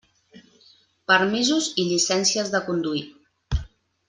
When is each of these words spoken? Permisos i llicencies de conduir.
Permisos 1.11 1.69
i 1.83 1.87
llicencies 1.91 2.51
de 2.57 2.63
conduir. 2.71 3.05